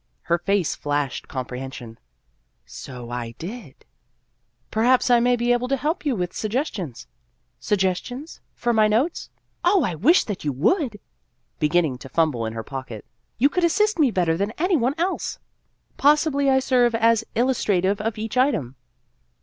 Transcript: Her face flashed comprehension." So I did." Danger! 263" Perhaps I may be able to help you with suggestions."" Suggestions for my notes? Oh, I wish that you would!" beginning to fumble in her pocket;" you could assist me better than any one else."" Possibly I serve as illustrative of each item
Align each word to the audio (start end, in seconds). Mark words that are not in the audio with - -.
Her 0.23 0.39
face 0.39 0.73
flashed 0.73 1.27
comprehension." 1.27 1.99
So 2.65 3.11
I 3.11 3.33
did." 3.37 3.77
Danger! 3.77 4.65
263" 4.71 4.71
Perhaps 4.71 5.09
I 5.11 5.19
may 5.19 5.35
be 5.35 5.53
able 5.53 5.67
to 5.67 5.75
help 5.77 6.03
you 6.07 6.15
with 6.15 6.33
suggestions."" 6.33 7.05
Suggestions 7.69 8.39
for 8.55 8.73
my 8.73 8.87
notes? 8.87 9.29
Oh, 9.63 9.83
I 9.83 9.93
wish 9.93 10.23
that 10.23 10.43
you 10.43 10.51
would!" 10.53 10.99
beginning 11.65 11.99
to 11.99 12.09
fumble 12.09 12.47
in 12.47 12.53
her 12.53 12.63
pocket;" 12.63 13.05
you 13.37 13.47
could 13.47 13.63
assist 13.63 13.99
me 13.99 14.09
better 14.09 14.35
than 14.35 14.53
any 14.57 14.75
one 14.75 14.95
else."" 14.97 15.37
Possibly 15.97 16.49
I 16.49 16.57
serve 16.57 16.95
as 16.95 17.23
illustrative 17.37 18.01
of 18.01 18.17
each 18.17 18.37
item 18.37 18.77